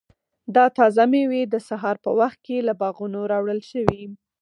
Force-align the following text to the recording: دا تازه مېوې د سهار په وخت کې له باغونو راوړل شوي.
دا 0.55 0.65
تازه 0.77 1.03
مېوې 1.11 1.41
د 1.47 1.55
سهار 1.67 1.95
په 2.05 2.11
وخت 2.19 2.39
کې 2.45 2.57
له 2.67 2.73
باغونو 2.81 3.19
راوړل 3.31 3.59
شوي. 3.71 4.03